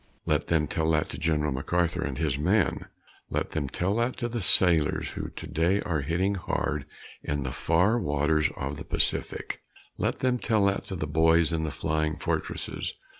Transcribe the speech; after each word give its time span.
Let 0.25 0.47
them 0.47 0.65
tell 0.67 0.89
that 0.93 1.09
to 1.09 1.19
General 1.19 1.51
MacArthur 1.51 2.01
and 2.03 2.17
his 2.17 2.35
men. 2.35 2.87
Let 3.29 3.51
them 3.51 3.69
tell 3.69 3.97
that 3.97 4.17
to 4.17 4.27
the 4.27 4.41
sailors 4.41 5.11
who 5.11 5.29
today 5.35 5.79
are 5.81 6.01
hitting 6.01 6.33
hard 6.33 6.87
in 7.21 7.43
the 7.43 7.51
far 7.53 7.99
waters 7.99 8.49
of 8.57 8.77
the 8.77 8.83
Pacific. 8.83 9.61
Let 9.99 10.17
them 10.17 10.39
tell 10.39 10.65
that 10.65 10.85
to 10.87 10.95
the 10.95 11.05
boys 11.05 11.53
in 11.53 11.65
the 11.65 11.69
Flying 11.69 12.17
Fortresses. 12.17 12.95